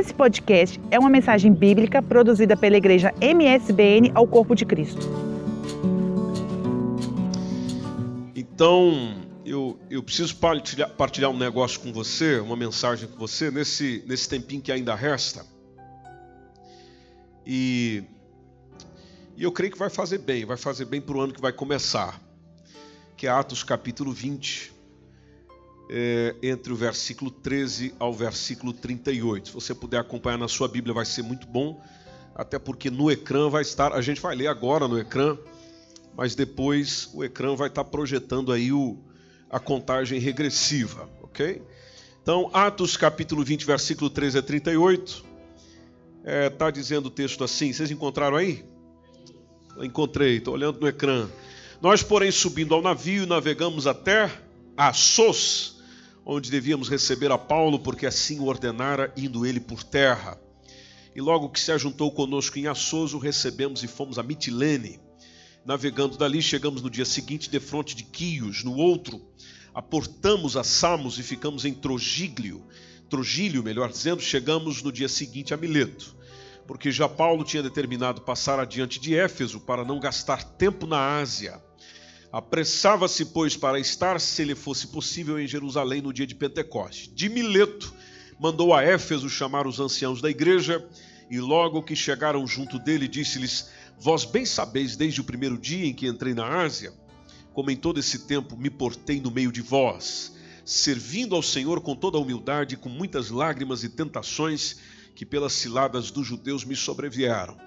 [0.00, 5.06] Esse podcast é uma mensagem bíblica produzida pela igreja MSBN ao Corpo de Cristo.
[8.34, 14.02] Então, eu, eu preciso partilhar, partilhar um negócio com você, uma mensagem com você, nesse,
[14.06, 15.44] nesse tempinho que ainda resta.
[17.44, 18.02] E,
[19.36, 21.52] e eu creio que vai fazer bem, vai fazer bem para o ano que vai
[21.52, 22.18] começar,
[23.18, 24.79] que é Atos capítulo 20
[25.92, 29.48] é, entre o versículo 13 ao versículo 38.
[29.48, 31.82] Se você puder acompanhar na sua Bíblia, vai ser muito bom,
[32.32, 35.36] até porque no ecrã vai estar, a gente vai ler agora no ecrã,
[36.16, 38.98] mas depois o ecrã vai estar projetando aí o,
[39.50, 41.60] a contagem regressiva, ok?
[42.22, 45.24] Então, Atos capítulo 20, versículo 13 a 38,
[46.52, 48.64] está é, dizendo o texto assim, vocês encontraram aí?
[49.82, 51.28] encontrei, estou olhando no ecrã.
[51.80, 54.30] Nós, porém, subindo ao navio, navegamos até
[54.76, 55.79] Assos,
[56.32, 60.40] onde devíamos receber a Paulo, porque assim o ordenara, indo ele por terra.
[61.12, 65.00] E logo que se ajuntou conosco em Assos, o recebemos e fomos a Mitilene.
[65.66, 69.20] Navegando dali, chegamos no dia seguinte de fronte de Quios, no outro,
[69.74, 72.64] aportamos a Samos e ficamos em Trogílio,
[73.08, 76.14] Trogílio, melhor dizendo, chegamos no dia seguinte a Mileto,
[76.64, 81.60] porque já Paulo tinha determinado passar adiante de Éfeso para não gastar tempo na Ásia.
[82.32, 87.10] Apressava-se, pois, para estar, se lhe fosse possível, em Jerusalém no dia de Pentecoste.
[87.10, 87.92] De Mileto,
[88.38, 90.86] mandou a Éfeso chamar os anciãos da igreja,
[91.28, 95.92] e logo que chegaram junto dele, disse-lhes: Vós bem sabeis, desde o primeiro dia em
[95.92, 96.92] que entrei na Ásia,
[97.52, 100.32] como em todo esse tempo me portei no meio de vós,
[100.64, 104.76] servindo ao Senhor com toda a humildade, com muitas lágrimas e tentações
[105.16, 107.58] que pelas ciladas dos judeus me sobrevieram.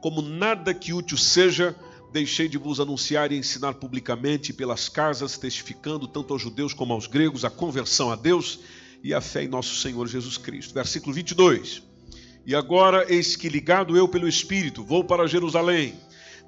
[0.00, 1.76] Como nada que útil seja,
[2.12, 7.06] deixei de vos anunciar e ensinar publicamente pelas casas, testificando tanto aos judeus como aos
[7.06, 8.60] gregos a conversão a Deus
[9.02, 10.74] e a fé em nosso Senhor Jesus Cristo.
[10.74, 11.82] Versículo 22.
[12.46, 15.94] E agora, eis que ligado eu pelo Espírito, vou para Jerusalém,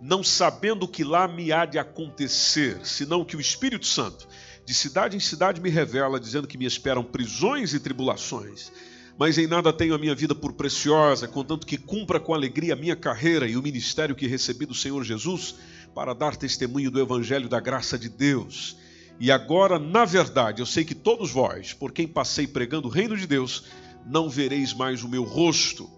[0.01, 4.29] não sabendo que lá me há de acontecer, senão que o Espírito Santo,
[4.65, 8.71] de cidade em cidade, me revela, dizendo que me esperam prisões e tribulações
[9.19, 12.77] mas em nada tenho a minha vida por preciosa, contanto que cumpra com alegria a
[12.77, 15.57] minha carreira e o ministério que recebi do Senhor Jesus
[15.93, 18.77] para dar testemunho do Evangelho da graça de Deus.
[19.19, 23.17] E agora, na verdade, eu sei que todos vós, por quem passei pregando o reino
[23.17, 23.65] de Deus,
[24.07, 25.91] não vereis mais o meu rosto.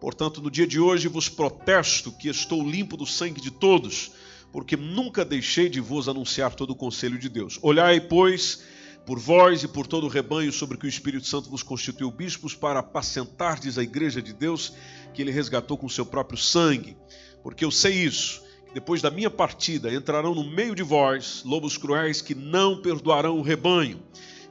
[0.00, 4.12] Portanto, no dia de hoje vos protesto que estou limpo do sangue de todos,
[4.50, 7.58] porque nunca deixei de vos anunciar todo o conselho de Deus.
[7.60, 8.64] Olhai, pois,
[9.04, 12.54] por vós e por todo o rebanho sobre que o Espírito Santo vos constituiu bispos
[12.54, 14.72] para apacentardes a igreja de Deus
[15.12, 16.96] que ele resgatou com seu próprio sangue.
[17.42, 21.76] Porque eu sei isso, que depois da minha partida entrarão no meio de vós lobos
[21.76, 24.00] cruéis que não perdoarão o rebanho,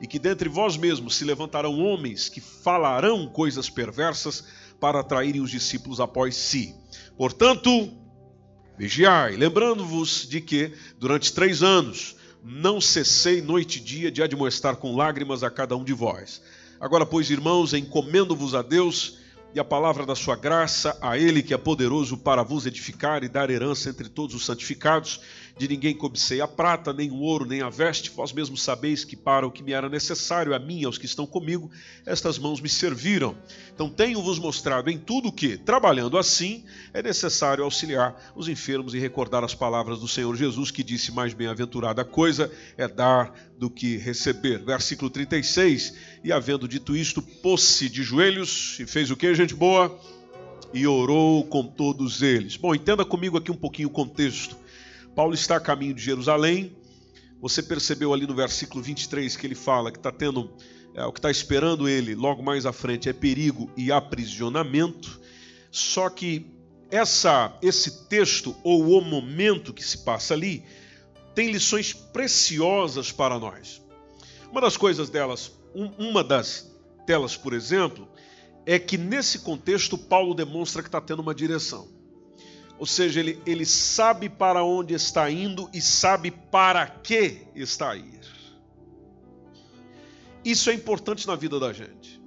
[0.01, 4.43] e que dentre vós mesmos se levantarão homens que falarão coisas perversas
[4.79, 6.75] para atraírem os discípulos após si.
[7.15, 7.93] Portanto,
[8.77, 14.95] vigiai, lembrando-vos de que durante três anos não cessei noite e dia de admoestar com
[14.95, 16.41] lágrimas a cada um de vós.
[16.79, 19.19] Agora, pois, irmãos, encomendo-vos a Deus
[19.53, 23.29] e a palavra da sua graça, a Ele que é poderoso para vos edificar e
[23.29, 25.21] dar herança entre todos os santificados.
[25.61, 29.15] De ninguém cobicei a prata, nem o ouro, nem a veste, vós mesmos sabeis que
[29.15, 31.69] para o que me era necessário, a mim e aos que estão comigo,
[32.03, 33.37] estas mãos me serviram.
[33.71, 39.43] Então tenho-vos mostrado em tudo que, trabalhando assim, é necessário auxiliar os enfermos e recordar
[39.43, 44.63] as palavras do Senhor Jesus, que disse: Mais bem-aventurada coisa é dar do que receber.
[44.65, 45.93] Versículo 36.
[46.23, 49.95] E havendo dito isto, pôs-se de joelhos e fez o que, gente boa?
[50.73, 52.57] E orou com todos eles.
[52.57, 54.59] Bom, entenda comigo aqui um pouquinho o contexto.
[55.15, 56.75] Paulo está a caminho de Jerusalém.
[57.41, 60.51] Você percebeu ali no versículo 23 que ele fala que está tendo,
[60.93, 65.19] é, o que está esperando ele logo mais à frente é perigo e aprisionamento.
[65.71, 66.45] Só que
[66.89, 70.63] essa, esse texto ou o momento que se passa ali
[71.33, 73.81] tem lições preciosas para nós.
[74.51, 76.69] Uma das coisas delas, um, uma das
[77.05, 78.07] delas, por exemplo,
[78.65, 81.87] é que nesse contexto Paulo demonstra que está tendo uma direção.
[82.81, 87.95] Ou seja, ele, ele sabe para onde está indo e sabe para que está a
[87.95, 88.19] ir.
[90.43, 92.19] Isso é importante na vida da gente.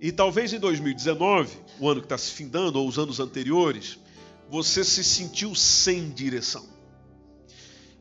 [0.00, 3.98] E talvez em 2019, o ano que está se findando, ou os anos anteriores,
[4.48, 6.66] você se sentiu sem direção.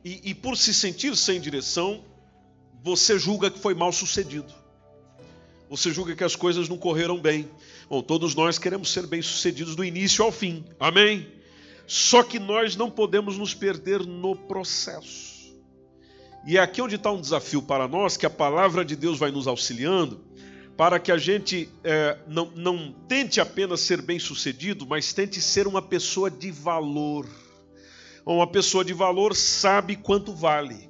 [0.06, 2.02] E, e por se sentir sem direção,
[2.82, 4.54] você julga que foi mal sucedido.
[5.76, 7.50] Você julga que as coisas não correram bem.
[7.90, 10.64] Bom, todos nós queremos ser bem-sucedidos do início ao fim.
[10.80, 11.28] Amém?
[11.86, 15.54] Só que nós não podemos nos perder no processo.
[16.48, 19.32] E é aqui onde está um desafio para nós, que a palavra de Deus vai
[19.32, 20.24] nos auxiliando,
[20.78, 25.82] para que a gente é, não, não tente apenas ser bem-sucedido, mas tente ser uma
[25.82, 27.28] pessoa de valor.
[28.26, 30.90] Uma pessoa de valor sabe quanto vale.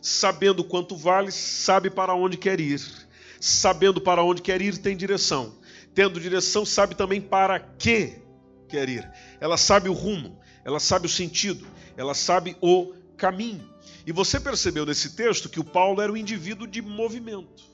[0.00, 3.01] Sabendo quanto vale, sabe para onde quer ir.
[3.44, 5.52] Sabendo para onde quer ir, tem direção.
[5.92, 8.22] Tendo direção, sabe também para que
[8.68, 9.10] quer ir.
[9.40, 11.66] Ela sabe o rumo, ela sabe o sentido,
[11.96, 13.68] ela sabe o caminho.
[14.06, 17.64] E você percebeu nesse texto que o Paulo era um indivíduo de movimento.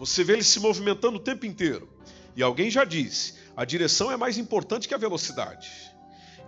[0.00, 1.88] Você vê ele se movimentando o tempo inteiro.
[2.34, 5.70] E alguém já disse: a direção é mais importante que a velocidade.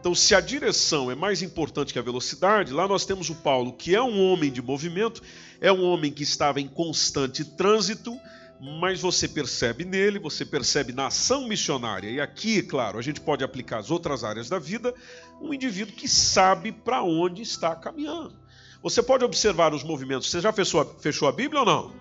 [0.05, 3.73] Então, se a direção é mais importante que a velocidade, lá nós temos o Paulo,
[3.73, 5.23] que é um homem de movimento,
[5.63, 8.15] é um homem que estava em constante trânsito,
[8.61, 13.43] mas você percebe nele, você percebe na ação missionária, e aqui, claro, a gente pode
[13.43, 14.93] aplicar as outras áreas da vida,
[15.41, 18.35] um indivíduo que sabe para onde está caminhando.
[18.83, 20.31] Você pode observar os movimentos.
[20.31, 21.95] Você já fechou a, fechou a Bíblia ou não?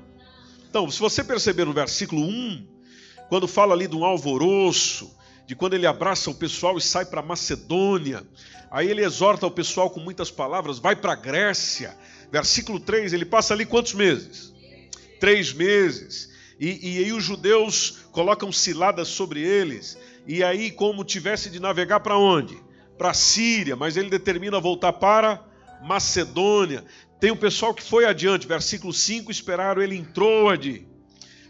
[0.69, 2.67] Então, se você perceber no versículo 1,
[3.29, 5.09] quando fala ali de um alvoroço,
[5.45, 8.23] de quando ele abraça o pessoal e sai para Macedônia.
[8.71, 11.95] Aí ele exorta o pessoal com muitas palavras, vai para Grécia.
[12.31, 14.53] Versículo 3, ele passa ali quantos meses?
[15.19, 16.31] Três meses.
[16.59, 19.97] E, e aí os judeus colocam ciladas sobre eles.
[20.25, 22.57] E aí, como tivesse de navegar para onde?
[22.97, 25.43] Para Síria, mas ele determina voltar para
[25.83, 26.83] Macedônia.
[27.19, 30.87] Tem o pessoal que foi adiante, versículo 5, esperaram ele em Troade.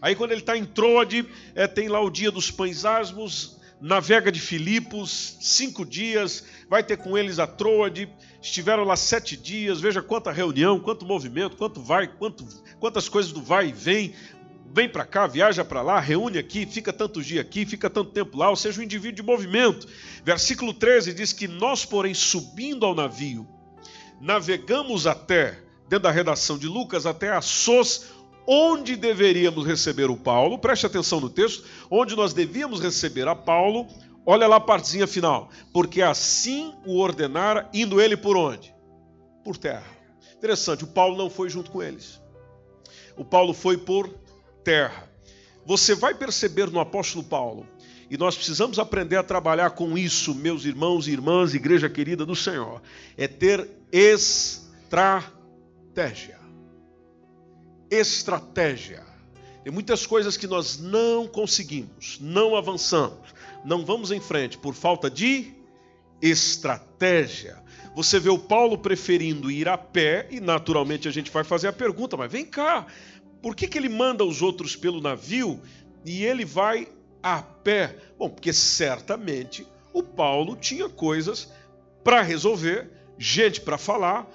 [0.01, 1.25] Aí quando ele está em Troade,
[1.55, 6.95] é, tem lá o dia dos pães asmos, navega de Filipos, cinco dias, vai ter
[6.95, 8.07] com eles a Troade,
[8.41, 12.47] estiveram lá sete dias, veja quanta reunião, quanto movimento, quanto vai, quanto,
[12.79, 14.13] quantas coisas do vai e vem,
[14.73, 18.37] vem para cá, viaja para lá, reúne aqui, fica tantos dias aqui, fica tanto tempo
[18.37, 19.85] lá, ou seja, um indivíduo de movimento.
[20.23, 23.45] Versículo 13 diz que nós, porém, subindo ao navio,
[24.21, 25.59] navegamos até,
[25.89, 28.05] dentro da redação de Lucas, até a Sos,
[28.47, 33.87] onde deveríamos receber o Paulo, preste atenção no texto, onde nós devíamos receber a Paulo,
[34.25, 38.73] olha lá a partezinha final, porque assim o ordenara, indo ele por onde?
[39.43, 39.85] Por terra.
[40.35, 42.21] Interessante, o Paulo não foi junto com eles.
[43.15, 44.09] O Paulo foi por
[44.63, 45.09] terra.
[45.65, 47.65] Você vai perceber no apóstolo Paulo,
[48.09, 52.35] e nós precisamos aprender a trabalhar com isso, meus irmãos e irmãs, igreja querida do
[52.35, 52.81] Senhor,
[53.17, 55.33] é ter estratégia
[57.99, 59.03] estratégia.
[59.63, 65.09] Tem muitas coisas que nós não conseguimos, não avançamos, não vamos em frente por falta
[65.09, 65.53] de
[66.21, 67.63] estratégia.
[67.95, 71.73] Você vê o Paulo preferindo ir a pé, e naturalmente a gente vai fazer a
[71.73, 72.87] pergunta: mas vem cá,
[73.41, 75.61] por que, que ele manda os outros pelo navio
[76.05, 76.87] e ele vai
[77.21, 77.95] a pé?
[78.17, 81.51] Bom, porque certamente o Paulo tinha coisas
[82.03, 84.25] para resolver, gente para falar,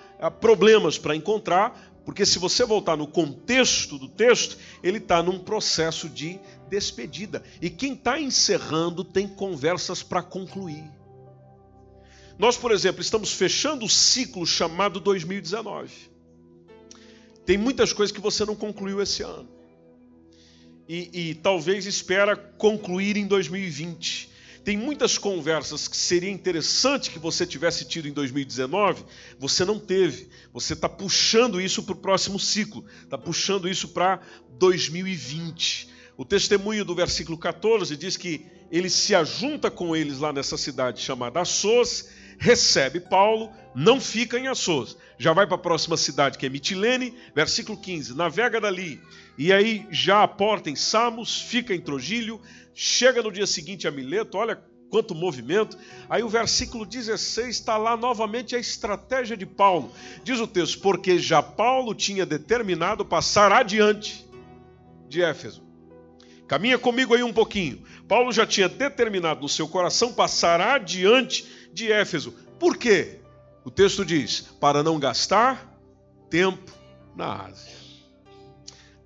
[0.41, 6.09] problemas para encontrar, porque se você voltar no contexto do texto, ele está num processo
[6.09, 7.43] de despedida.
[7.61, 10.91] E quem está encerrando tem conversas para concluir.
[12.39, 15.93] Nós, por exemplo, estamos fechando o ciclo chamado 2019.
[17.45, 19.51] Tem muitas coisas que você não concluiu esse ano.
[20.89, 24.31] E, e talvez espera concluir em 2020.
[24.69, 29.03] Tem muitas conversas que seria interessante que você tivesse tido em 2019,
[29.39, 30.29] você não teve.
[30.53, 34.21] Você está puxando isso para o próximo ciclo, está puxando isso para
[34.59, 35.89] 2020.
[36.19, 41.01] O testemunho do versículo 14 diz que ele se ajunta com eles lá nessa cidade
[41.01, 42.05] chamada Assos,
[42.39, 47.15] recebe Paulo, não fica em Assos, já vai para a próxima cidade que é Mitilene,
[47.35, 49.01] versículo 15, navega dali,
[49.37, 52.41] e aí já aporta em Samos, fica em Trogílio,
[52.75, 55.77] chega no dia seguinte a Mileto, olha quanto movimento.
[56.09, 59.93] Aí o versículo 16 está lá novamente a estratégia de Paulo.
[60.25, 64.27] Diz o texto: Porque já Paulo tinha determinado passar adiante
[65.09, 65.63] de Éfeso.
[66.47, 67.83] Caminha comigo aí um pouquinho.
[68.09, 72.33] Paulo já tinha determinado no seu coração passar adiante de Éfeso.
[72.59, 73.21] Por quê?
[73.65, 75.79] O texto diz: para não gastar
[76.31, 76.73] tempo
[77.15, 77.77] na Ásia.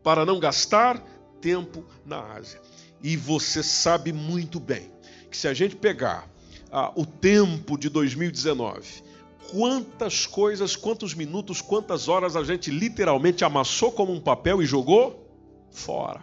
[0.03, 1.03] Para não gastar
[1.41, 2.61] tempo na Ásia.
[3.03, 4.91] E você sabe muito bem
[5.31, 6.29] que se a gente pegar
[6.71, 9.03] ah, o tempo de 2019,
[9.51, 15.29] quantas coisas, quantos minutos, quantas horas a gente literalmente amassou como um papel e jogou
[15.71, 16.23] fora.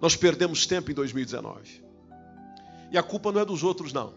[0.00, 1.82] Nós perdemos tempo em 2019.
[2.90, 4.12] E a culpa não é dos outros, não.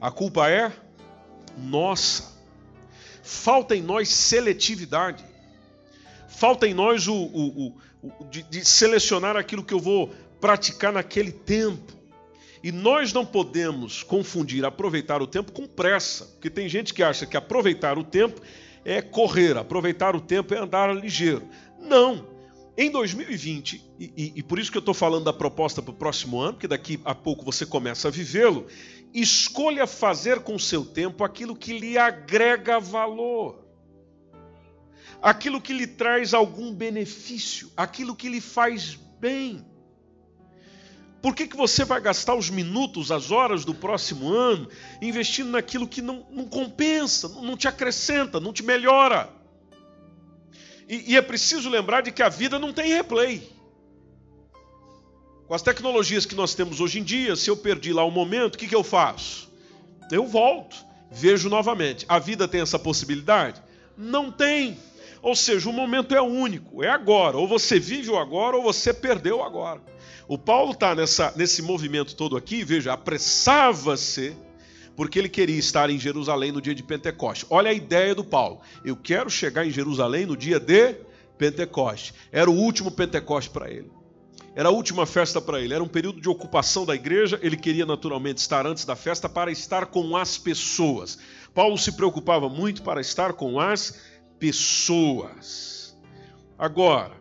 [0.00, 0.72] A culpa é
[1.56, 2.36] nossa.
[3.22, 5.24] Falta em nós seletividade.
[6.28, 7.66] Falta em nós o, o,
[8.02, 11.98] o de, de selecionar aquilo que eu vou praticar naquele tempo.
[12.62, 17.26] E nós não podemos confundir aproveitar o tempo com pressa, porque tem gente que acha
[17.26, 18.40] que aproveitar o tempo
[18.84, 21.46] é correr, aproveitar o tempo é andar ligeiro.
[21.80, 22.26] Não.
[22.76, 25.94] Em 2020, e, e, e por isso que eu estou falando da proposta para o
[25.94, 28.66] próximo ano, porque daqui a pouco você começa a vivê-lo,
[29.20, 33.64] escolha fazer com seu tempo aquilo que lhe agrega valor,
[35.22, 39.64] aquilo que lhe traz algum benefício, aquilo que lhe faz bem.
[41.20, 44.68] Por que, que você vai gastar os minutos, as horas do próximo ano
[45.02, 49.28] investindo naquilo que não, não compensa, não te acrescenta, não te melhora?
[50.88, 53.57] E, e é preciso lembrar de que a vida não tem replay.
[55.48, 58.54] Com as tecnologias que nós temos hoje em dia, se eu perdi lá um momento,
[58.54, 59.50] o que, que eu faço?
[60.12, 60.76] Eu volto,
[61.10, 62.04] vejo novamente.
[62.06, 63.62] A vida tem essa possibilidade?
[63.96, 64.76] Não tem.
[65.22, 67.38] Ou seja, o momento é único, é agora.
[67.38, 69.80] Ou você vive o agora, ou você perdeu agora.
[70.28, 70.94] O Paulo está
[71.34, 74.36] nesse movimento todo aqui, veja, apressava-se,
[74.94, 77.46] porque ele queria estar em Jerusalém no dia de Pentecoste.
[77.48, 78.60] Olha a ideia do Paulo.
[78.84, 80.94] Eu quero chegar em Jerusalém no dia de
[81.38, 82.12] Pentecoste.
[82.30, 83.97] Era o último Pentecoste para ele.
[84.58, 87.38] Era a última festa para ele, era um período de ocupação da igreja.
[87.44, 91.16] Ele queria naturalmente estar antes da festa para estar com as pessoas.
[91.54, 93.96] Paulo se preocupava muito para estar com as
[94.36, 95.96] pessoas.
[96.58, 97.12] Agora,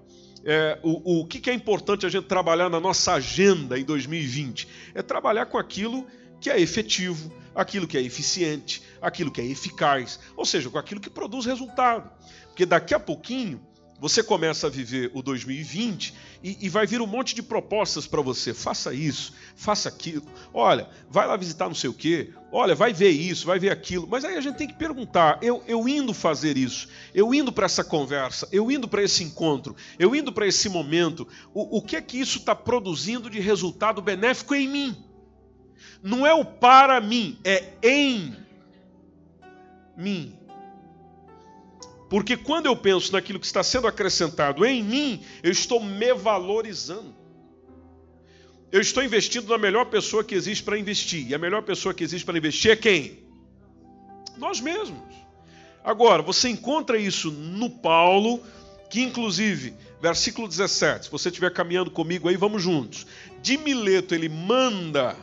[0.43, 4.67] é, o, o que, que é importante a gente trabalhar na nossa agenda em 2020?
[4.95, 6.07] É trabalhar com aquilo
[6.41, 10.99] que é efetivo, aquilo que é eficiente, aquilo que é eficaz, ou seja, com aquilo
[10.99, 12.09] que produz resultado.
[12.47, 13.61] Porque daqui a pouquinho
[13.99, 16.13] você começa a viver o 2020
[16.43, 18.53] e, e vai vir um monte de propostas para você.
[18.53, 20.23] Faça isso, faça aquilo.
[20.53, 22.31] Olha, vai lá visitar não sei o quê.
[22.51, 24.07] Olha, vai ver isso, vai ver aquilo.
[24.07, 27.65] Mas aí a gente tem que perguntar: eu, eu indo fazer isso, eu indo para
[27.65, 31.95] essa conversa, eu indo para esse encontro, eu indo para esse momento, o, o que
[31.95, 35.03] é que isso está produzindo de resultado benéfico em mim?
[36.03, 38.35] Não é o para mim, é em
[39.97, 40.36] mim.
[42.09, 47.15] Porque quando eu penso naquilo que está sendo acrescentado em mim, eu estou me valorizando.
[48.71, 51.29] Eu estou investindo na melhor pessoa que existe para investir.
[51.29, 53.19] E a melhor pessoa que existe para investir é quem?
[54.37, 55.15] Nós mesmos.
[55.83, 58.41] Agora, você encontra isso no Paulo,
[58.89, 63.05] que inclusive, versículo 17, se você estiver caminhando comigo aí, vamos juntos.
[63.41, 65.15] De Mileto ele manda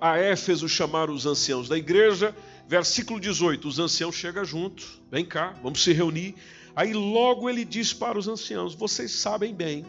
[0.00, 2.34] a, Éfeso chamar os anciãos da igreja
[2.68, 6.34] Versículo 18: os anciãos chegam juntos, vem cá, vamos se reunir.
[6.74, 9.84] Aí logo ele diz para os anciãos: vocês sabem bem,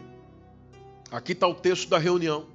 [1.10, 2.46] aqui está o texto da reunião,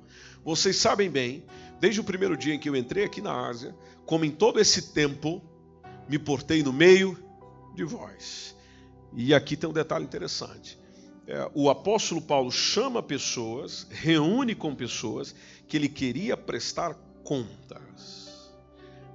[0.43, 1.43] vocês sabem bem,
[1.79, 4.93] desde o primeiro dia em que eu entrei aqui na Ásia, como em todo esse
[4.93, 5.41] tempo,
[6.07, 7.17] me portei no meio
[7.75, 8.55] de vós.
[9.13, 10.77] E aqui tem um detalhe interessante.
[11.25, 15.33] É, o apóstolo Paulo chama pessoas, reúne com pessoas
[15.67, 18.28] que ele queria prestar contas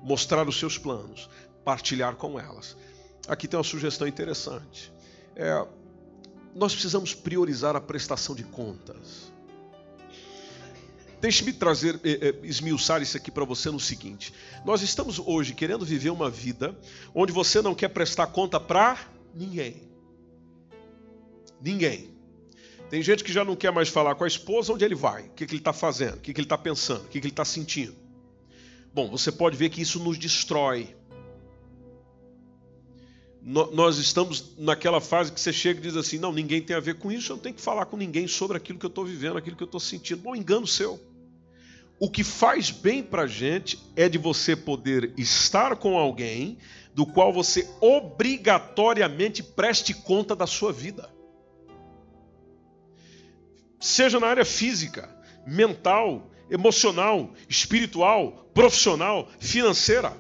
[0.04, 1.28] mostrar os seus planos,
[1.64, 2.76] partilhar com elas.
[3.26, 4.92] Aqui tem uma sugestão interessante.
[5.34, 5.66] É,
[6.54, 9.32] nós precisamos priorizar a prestação de contas.
[11.20, 14.32] Deixe-me trazer, é, é, esmiuçar isso aqui para você no seguinte:
[14.64, 16.78] nós estamos hoje querendo viver uma vida
[17.14, 18.99] onde você não quer prestar conta para
[19.34, 19.88] ninguém.
[21.62, 22.14] Ninguém.
[22.90, 25.30] Tem gente que já não quer mais falar com a esposa onde ele vai, o
[25.30, 27.32] que, que ele está fazendo, o que, que ele está pensando, o que, que ele
[27.32, 28.03] está sentindo.
[28.95, 30.95] Bom, você pode ver que isso nos destrói.
[33.43, 36.95] Nós estamos naquela fase que você chega e diz assim: não, ninguém tem a ver
[36.95, 39.37] com isso, eu não tenho que falar com ninguém sobre aquilo que eu estou vivendo,
[39.37, 40.23] aquilo que eu estou sentindo.
[40.23, 41.01] Bom, engano seu.
[41.99, 46.57] O que faz bem para a gente é de você poder estar com alguém
[46.95, 51.13] do qual você obrigatoriamente preste conta da sua vida.
[53.81, 55.15] Seja na área física,
[55.47, 60.17] mental, emocional, espiritual, profissional, financeira.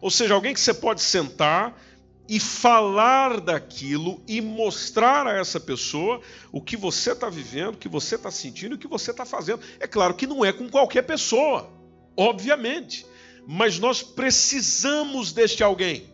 [0.00, 1.80] Ou seja, alguém que você pode sentar
[2.28, 6.20] e falar daquilo e mostrar a essa pessoa
[6.50, 9.60] o que você está vivendo, o que você está sentindo, o que você está fazendo.
[9.78, 11.70] É claro que não é com qualquer pessoa,
[12.16, 13.06] obviamente,
[13.46, 16.12] mas nós precisamos deste alguém.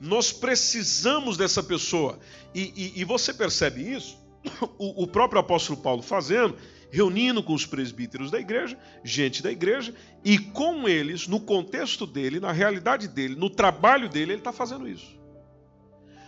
[0.00, 2.18] Nós precisamos dessa pessoa.
[2.52, 4.20] E, e, e você percebe isso?
[4.76, 6.56] O, o próprio apóstolo Paulo fazendo,
[6.92, 12.38] reunindo com os presbíteros da igreja, gente da igreja, e com eles, no contexto dele,
[12.38, 15.18] na realidade dele, no trabalho dele, ele está fazendo isso.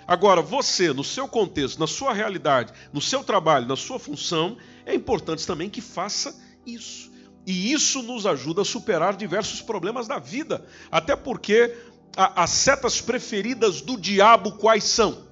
[0.06, 4.56] Agora, você, no seu contexto, na sua realidade, no seu trabalho, na sua função,
[4.86, 6.34] é importante também que faça
[6.66, 7.12] isso.
[7.46, 10.66] E isso nos ajuda a superar diversos problemas da vida.
[10.90, 11.76] Até porque
[12.16, 15.26] as setas preferidas do diabo quais são?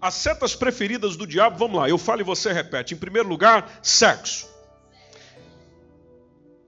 [0.00, 2.94] As setas preferidas do diabo, vamos lá, eu falo e você repete.
[2.94, 4.48] Em primeiro lugar, sexo.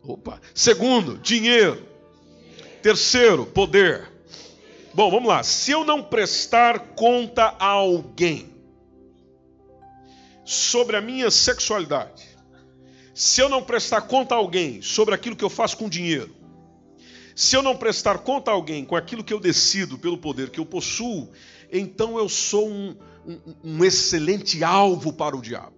[0.02, 0.40] Opa.
[0.54, 1.86] Segundo, dinheiro.
[2.82, 4.10] Terceiro, poder.
[4.94, 5.42] Bom, vamos lá.
[5.42, 8.58] Se eu não prestar conta a alguém,
[10.48, 12.26] sobre a minha sexualidade,
[13.14, 16.34] se eu não prestar conta a alguém sobre aquilo que eu faço com dinheiro,
[17.36, 20.58] se eu não prestar conta a alguém com aquilo que eu decido pelo poder que
[20.58, 21.28] eu possuo,
[21.70, 22.96] então eu sou um,
[23.28, 25.76] um, um excelente alvo para o diabo.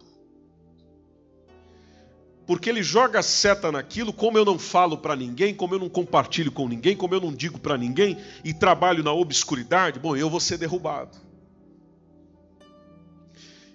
[2.47, 6.51] Porque ele joga seta naquilo, como eu não falo para ninguém, como eu não compartilho
[6.51, 10.41] com ninguém, como eu não digo para ninguém e trabalho na obscuridade, bom, eu vou
[10.41, 11.17] ser derrubado.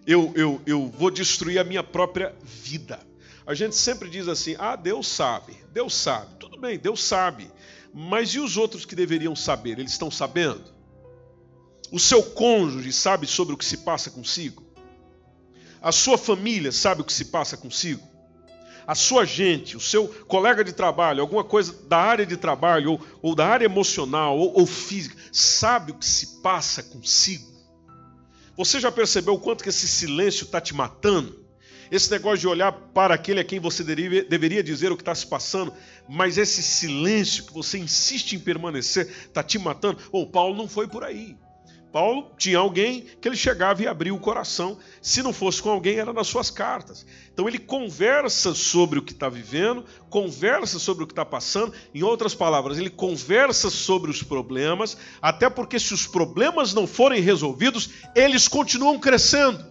[0.05, 2.99] Eu, eu, eu vou destruir a minha própria vida.
[3.47, 6.35] A gente sempre diz assim: ah, Deus sabe, Deus sabe.
[6.37, 7.49] Tudo bem, Deus sabe.
[7.93, 9.79] Mas e os outros que deveriam saber?
[9.79, 10.74] Eles estão sabendo?
[11.95, 14.61] O seu cônjuge sabe sobre o que se passa consigo?
[15.81, 18.05] A sua família sabe o que se passa consigo?
[18.85, 23.01] A sua gente, o seu colega de trabalho, alguma coisa da área de trabalho ou,
[23.21, 27.49] ou da área emocional ou, ou física, sabe o que se passa consigo?
[28.57, 31.45] Você já percebeu o quanto que esse silêncio está te matando?
[31.89, 35.27] Esse negócio de olhar para aquele a quem você deveria dizer o que está se
[35.27, 35.73] passando,
[36.09, 39.97] mas esse silêncio que você insiste em permanecer está te matando.
[40.11, 41.37] Bom, Paulo não foi por aí.
[41.95, 44.77] Paulo tinha alguém que ele chegava e abria o coração.
[45.01, 47.05] Se não fosse com alguém, era nas suas cartas.
[47.33, 51.71] Então ele conversa sobre o que está vivendo, conversa sobre o que está passando.
[51.93, 57.21] Em outras palavras, ele conversa sobre os problemas, até porque se os problemas não forem
[57.21, 59.65] resolvidos, eles continuam crescendo.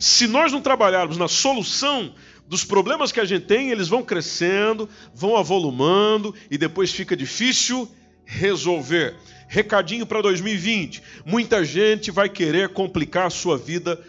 [0.00, 2.12] Se nós não trabalharmos na solução
[2.48, 7.88] dos problemas que a gente tem, eles vão crescendo, vão avolumando e depois fica difícil
[8.26, 9.16] resolver.
[9.48, 14.04] Recadinho para 2020: muita gente vai querer complicar a sua vida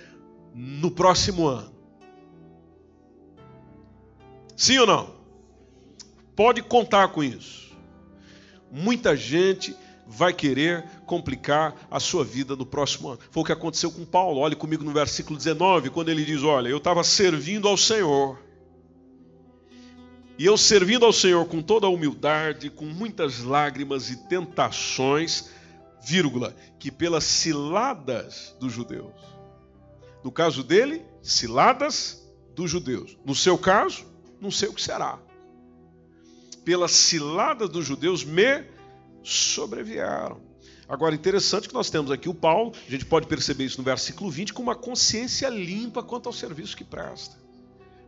[0.53, 1.71] no próximo ano.
[4.55, 5.15] Sim ou não?
[6.35, 7.77] Pode contar com isso.
[8.71, 9.75] Muita gente
[10.07, 13.19] vai querer complicar a sua vida no próximo ano.
[13.29, 14.39] Foi o que aconteceu com Paulo.
[14.39, 18.46] Olhe comigo no versículo 19, quando ele diz: Olha, eu estava servindo ao Senhor
[20.37, 25.49] e eu servindo ao Senhor com toda a humildade, com muitas lágrimas e tentações,
[25.99, 29.15] vírgula, que pelas ciladas dos judeus.
[30.23, 32.23] No caso dele, ciladas
[32.53, 33.17] dos judeus.
[33.25, 34.05] No seu caso,
[34.39, 35.17] não sei o que será.
[36.63, 38.63] Pelas ciladas dos judeus me
[39.23, 40.39] sobrevieram.
[40.87, 44.29] Agora, interessante que nós temos aqui o Paulo, a gente pode perceber isso no versículo
[44.29, 47.46] 20, com uma consciência limpa quanto ao serviço que presta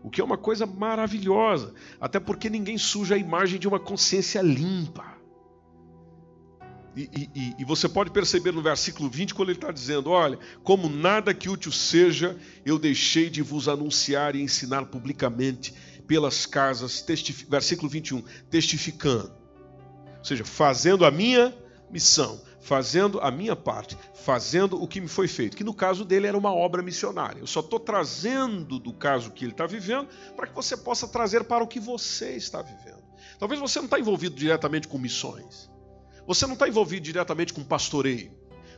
[0.03, 4.41] o que é uma coisa maravilhosa, até porque ninguém suja a imagem de uma consciência
[4.41, 5.17] limpa.
[6.95, 10.89] E, e, e, você pode perceber no versículo 20, quando ele está dizendo: Olha, como
[10.89, 15.73] nada que útil seja, eu deixei de vos anunciar e ensinar publicamente
[16.07, 17.05] pelas casas,
[17.47, 19.31] versículo 21, testificando,
[20.17, 21.55] ou seja, fazendo a minha
[21.91, 26.27] missão, fazendo a minha parte, fazendo o que me foi feito, que no caso dele
[26.27, 27.39] era uma obra missionária.
[27.39, 31.43] Eu só estou trazendo do caso que ele está vivendo para que você possa trazer
[31.43, 33.03] para o que você está vivendo.
[33.37, 35.69] Talvez você não está envolvido diretamente com missões,
[36.27, 38.31] você não está envolvido diretamente com pastoreio,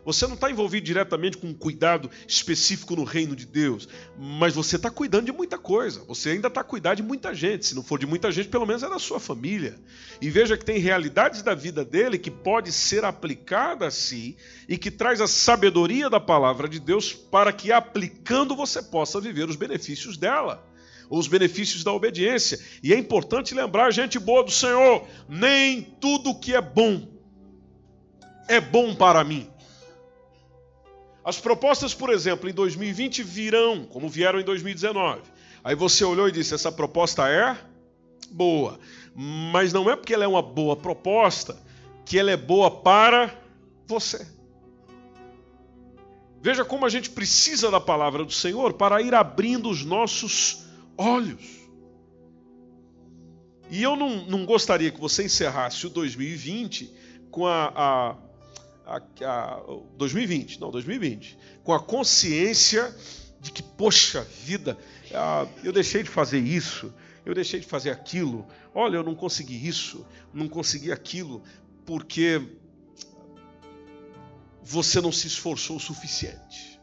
[0.03, 3.87] você não está envolvido diretamente com um cuidado específico no reino de Deus,
[4.17, 6.03] mas você está cuidando de muita coisa.
[6.07, 7.67] Você ainda está cuidando de muita gente.
[7.67, 9.79] Se não for de muita gente, pelo menos é da sua família.
[10.19, 14.35] E veja que tem realidades da vida dele que pode ser aplicada a si
[14.67, 19.47] e que traz a sabedoria da palavra de Deus para que aplicando você possa viver
[19.49, 20.67] os benefícios dela
[21.13, 22.57] os benefícios da obediência.
[22.81, 27.05] E é importante lembrar, gente boa do Senhor, nem tudo que é bom
[28.51, 29.49] é bom para mim.
[31.23, 35.21] As propostas, por exemplo, em 2020 virão, como vieram em 2019.
[35.63, 37.57] Aí você olhou e disse: essa proposta é
[38.31, 38.79] boa.
[39.15, 41.57] Mas não é porque ela é uma boa proposta
[42.05, 43.33] que ela é boa para
[43.85, 44.25] você.
[46.41, 50.65] Veja como a gente precisa da palavra do Senhor para ir abrindo os nossos
[50.97, 51.61] olhos.
[53.69, 56.91] E eu não, não gostaria que você encerrasse o 2020
[57.29, 58.15] com a, a
[58.85, 59.63] a, a
[59.97, 62.95] 2020, não, 2020, com a consciência
[63.39, 64.77] de que, poxa vida,
[65.63, 66.93] eu deixei de fazer isso,
[67.25, 71.43] eu deixei de fazer aquilo, olha, eu não consegui isso, não consegui aquilo,
[71.85, 72.41] porque
[74.63, 76.79] você não se esforçou o suficiente.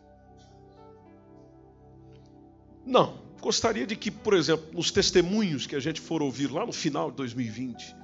[2.85, 6.73] Não, gostaria de que, por exemplo, nos testemunhos que a gente for ouvir lá no
[6.73, 7.95] final de 2020,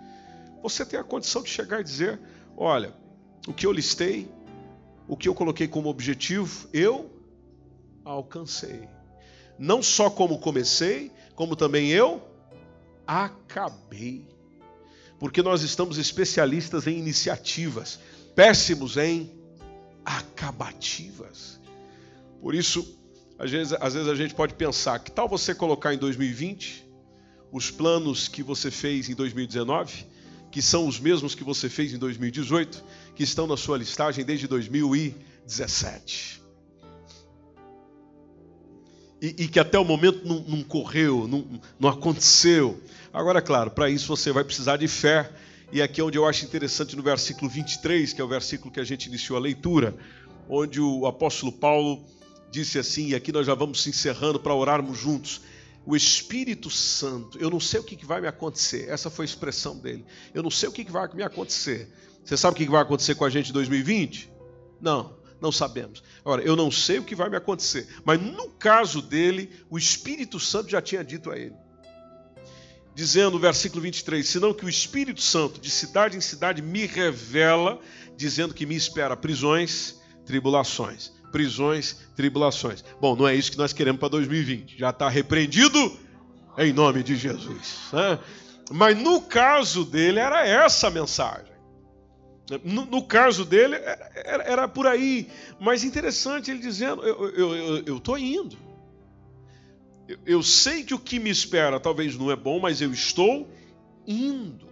[0.62, 2.20] você tenha a condição de chegar e dizer:
[2.56, 2.94] olha,
[3.46, 4.28] o que eu listei,
[5.06, 7.10] o que eu coloquei como objetivo, eu
[8.04, 8.88] alcancei.
[9.58, 12.22] Não só como comecei, como também eu
[13.06, 14.26] acabei.
[15.18, 17.98] Porque nós estamos especialistas em iniciativas,
[18.34, 19.30] péssimos em
[20.04, 21.60] acabativas.
[22.40, 22.98] Por isso,
[23.38, 26.84] às vezes, às vezes a gente pode pensar, que tal você colocar em 2020
[27.52, 30.06] os planos que você fez em 2019,
[30.54, 32.84] que são os mesmos que você fez em 2018,
[33.16, 36.40] que estão na sua listagem desde 2017.
[39.20, 42.80] E, e que até o momento não, não correu, não, não aconteceu.
[43.12, 45.28] Agora, claro, para isso você vai precisar de fé.
[45.72, 48.78] E aqui é onde eu acho interessante no versículo 23, que é o versículo que
[48.78, 49.96] a gente iniciou a leitura,
[50.48, 52.04] onde o apóstolo Paulo
[52.52, 55.40] disse assim, e aqui nós já vamos se encerrando para orarmos juntos.
[55.86, 59.78] O Espírito Santo, eu não sei o que vai me acontecer, essa foi a expressão
[59.78, 60.04] dele.
[60.32, 61.90] Eu não sei o que vai me acontecer.
[62.24, 64.32] Você sabe o que vai acontecer com a gente em 2020?
[64.80, 66.02] Não, não sabemos.
[66.20, 70.40] Agora, eu não sei o que vai me acontecer, mas no caso dele, o Espírito
[70.40, 71.54] Santo já tinha dito a ele.
[72.94, 77.78] Dizendo no versículo 23: Senão que o Espírito Santo, de cidade em cidade, me revela,
[78.16, 82.84] dizendo que me espera prisões, tribulações prisões, tribulações.
[83.00, 84.78] Bom, não é isso que nós queremos para 2020.
[84.78, 85.98] Já está repreendido
[86.56, 87.88] em nome de Jesus.
[87.92, 88.20] Né?
[88.70, 91.52] Mas no caso dele era essa a mensagem.
[92.62, 95.28] No, no caso dele era, era, por aí.
[95.58, 98.56] Mas interessante ele dizendo: eu estou indo.
[100.06, 103.50] Eu, eu sei que o que me espera talvez não é bom, mas eu estou
[104.06, 104.68] indo.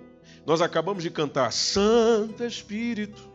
[0.47, 3.29] Nós acabamos de cantar Santo Espírito.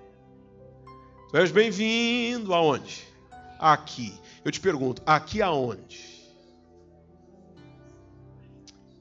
[1.29, 3.16] Tu és bem-vindo aonde?
[3.60, 4.17] Aqui.
[4.43, 6.17] Eu te pergunto, aqui aonde?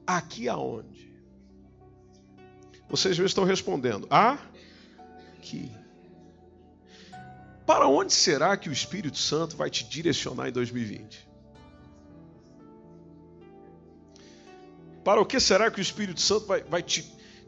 [0.06, 1.12] Aqui aonde?
[2.88, 4.06] Vocês já estão respondendo.
[4.10, 5.70] Aqui.
[7.66, 11.26] Para onde será que o Espírito Santo vai te direcionar em 2020?
[15.04, 17.02] Para o que será que o Espírito Santo vai, vai te,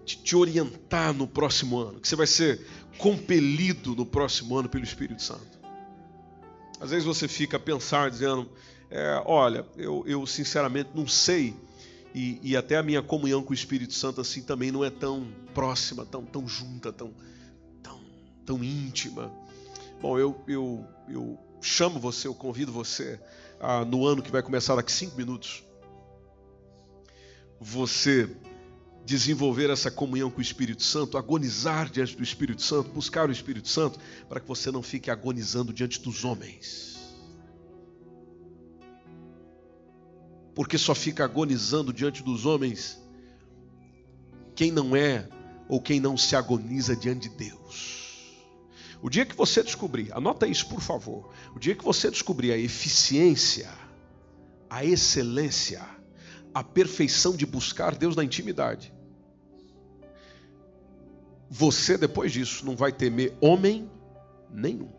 [0.05, 2.01] te, te orientar no próximo ano?
[2.01, 2.67] Que você vai ser
[2.99, 5.58] compelido no próximo ano pelo Espírito Santo?
[6.81, 8.49] Às vezes você fica a pensar, dizendo:
[8.91, 11.55] é, Olha, eu, eu, sinceramente não sei,
[12.15, 15.29] e, e, até a minha comunhão com o Espírito Santo assim também não é tão
[15.55, 17.13] próxima, tão, tão junta, tão,
[17.83, 18.01] tão,
[18.47, 19.31] tão íntima.
[20.01, 23.21] Bom, eu, eu, eu chamo você, eu convido você
[23.61, 25.65] a, no ano que vai começar daqui cinco minutos,
[27.61, 28.29] você
[29.09, 33.67] desenvolver essa comunhão com o Espírito Santo, agonizar diante do Espírito Santo, buscar o Espírito
[33.67, 36.99] Santo, para que você não fique agonizando diante dos homens.
[40.55, 43.03] Porque só fica agonizando diante dos homens
[44.55, 45.27] quem não é
[45.71, 48.37] ou quem não se agoniza diante de Deus.
[49.01, 52.59] O dia que você descobrir, anota isso por favor, o dia que você descobrir a
[52.59, 53.71] eficiência,
[54.69, 55.81] a excelência,
[56.53, 58.98] a perfeição de buscar Deus na intimidade,
[61.51, 63.91] você depois disso não vai temer homem
[64.51, 64.91] nenhum.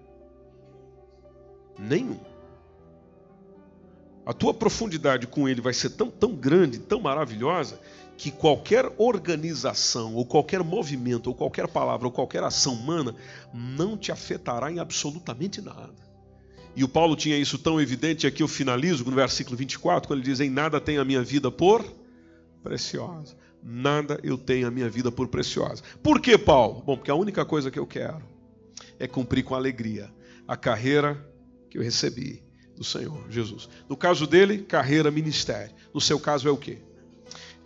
[1.78, 2.20] Nenhum.
[4.26, 7.80] A tua profundidade com ele vai ser tão, tão grande, tão maravilhosa,
[8.18, 13.16] que qualquer organização, ou qualquer movimento, ou qualquer palavra, ou qualquer ação humana
[13.54, 15.96] não te afetará em absolutamente nada.
[16.76, 20.30] E o Paulo tinha isso tão evidente, aqui eu finalizo no versículo 24, quando ele
[20.30, 21.84] diz: Em nada tem a minha vida por
[22.62, 25.84] preciosa nada eu tenho a minha vida por preciosa.
[26.02, 26.82] Por que, Paulo?
[26.82, 28.22] Bom, porque a única coisa que eu quero
[28.98, 30.10] é cumprir com alegria
[30.48, 31.24] a carreira
[31.70, 32.44] que eu recebi
[32.76, 33.70] do Senhor Jesus.
[33.88, 35.76] No caso dele, carreira, ministério.
[35.94, 36.80] No seu caso é o quê?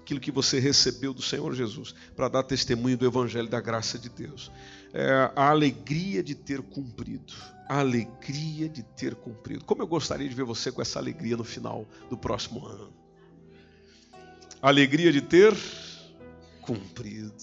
[0.02, 4.10] Aquilo que você recebeu do Senhor Jesus para dar testemunho do Evangelho da graça de
[4.10, 4.52] Deus.
[4.94, 7.34] É a alegria de ter cumprido.
[7.70, 9.64] A alegria de ter cumprido.
[9.64, 13.03] Como eu gostaria de ver você com essa alegria no final do próximo ano
[14.63, 15.54] alegria de ter
[16.62, 17.34] cumprido.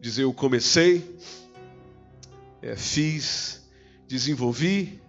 [0.00, 1.18] Dizer, eu comecei,
[2.62, 3.68] é, fiz,
[4.08, 5.02] desenvolvi,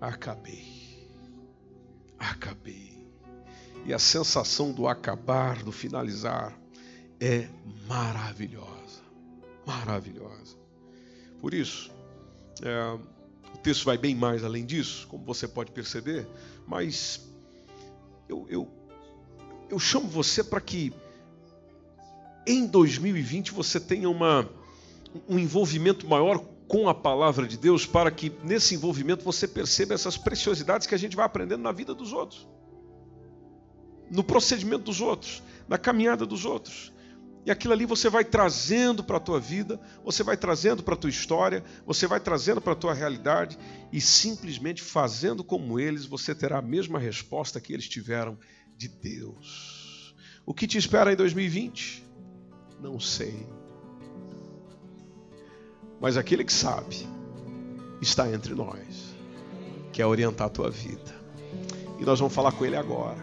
[0.00, 1.08] acabei.
[2.18, 2.98] Acabei.
[3.86, 6.52] E a sensação do acabar, do finalizar,
[7.20, 7.48] é
[7.86, 9.02] maravilhosa.
[9.64, 10.58] Maravilhosa.
[11.40, 11.92] Por isso,
[12.60, 12.98] é,
[13.54, 16.26] o texto vai bem mais além disso, como você pode perceber,
[16.66, 17.32] mas
[18.28, 18.79] eu, eu
[19.70, 20.92] eu chamo você para que
[22.46, 24.48] em 2020 você tenha uma,
[25.28, 30.16] um envolvimento maior com a palavra de Deus, para que nesse envolvimento você perceba essas
[30.16, 32.48] preciosidades que a gente vai aprendendo na vida dos outros,
[34.10, 36.92] no procedimento dos outros, na caminhada dos outros.
[37.44, 40.96] E aquilo ali você vai trazendo para a tua vida, você vai trazendo para a
[40.96, 43.58] tua história, você vai trazendo para a tua realidade
[43.92, 48.38] e simplesmente fazendo como eles, você terá a mesma resposta que eles tiveram
[48.80, 50.14] de Deus.
[50.46, 52.02] O que te espera em 2020?
[52.80, 53.46] Não sei.
[56.00, 57.06] Mas aquele que sabe
[58.00, 59.14] está entre nós.
[59.92, 61.14] quer orientar a tua vida.
[61.98, 63.22] E nós vamos falar com ele agora.